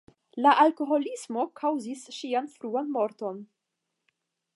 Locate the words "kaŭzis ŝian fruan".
1.61-2.89